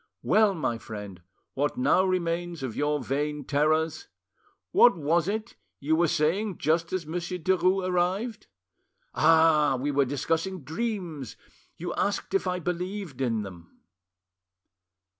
[0.23, 1.21] Well, my friend,
[1.53, 4.07] what now remains of your vain terrors?
[4.71, 8.47] What was it you were saying just as Monsieur Derues arrived?...
[9.13, 9.77] Ah!
[9.79, 11.35] we were discussing dreams,
[11.77, 13.79] you asked if I believed in them."